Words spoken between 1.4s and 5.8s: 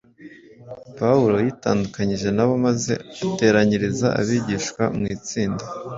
yitandukanyije na bo maze ateranyiriza abigishwa mu itsinda,